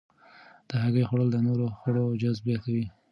د 0.67 0.69
هګۍ 0.83 1.03
خوړل 1.09 1.29
د 1.31 1.37
نورو 1.47 1.65
خوړو 1.79 2.17
جذب 2.21 2.43
زیاتوي. 2.47 2.85